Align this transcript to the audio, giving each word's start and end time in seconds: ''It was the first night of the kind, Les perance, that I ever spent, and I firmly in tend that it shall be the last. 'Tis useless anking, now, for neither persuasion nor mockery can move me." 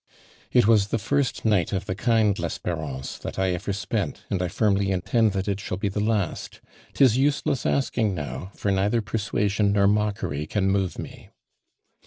''It 0.51 0.65
was 0.65 0.87
the 0.87 0.97
first 0.97 1.45
night 1.45 1.71
of 1.71 1.85
the 1.85 1.93
kind, 1.93 2.39
Les 2.39 2.57
perance, 2.57 3.19
that 3.19 3.37
I 3.37 3.51
ever 3.51 3.71
spent, 3.71 4.21
and 4.31 4.41
I 4.41 4.47
firmly 4.47 4.89
in 4.89 5.01
tend 5.01 5.33
that 5.33 5.47
it 5.47 5.59
shall 5.59 5.77
be 5.77 5.89
the 5.89 5.99
last. 5.99 6.59
'Tis 6.93 7.19
useless 7.19 7.65
anking, 7.67 8.15
now, 8.15 8.49
for 8.55 8.71
neither 8.71 9.03
persuasion 9.03 9.71
nor 9.73 9.85
mockery 9.85 10.47
can 10.47 10.71
move 10.71 10.97
me." 10.97 11.29